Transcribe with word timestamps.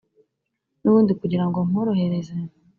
N'ubundi, 0.81 1.11
kugira 1.21 1.43
ngo 1.47 1.59
nkworohereze, 1.67 2.35